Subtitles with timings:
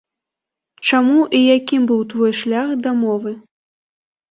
[0.89, 3.31] Чаму і якім быў твой шлях да мовы?